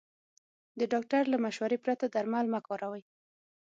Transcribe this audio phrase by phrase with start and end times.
[0.79, 3.03] د ډاکټر له مشورې پرته درمل مه کاروئ.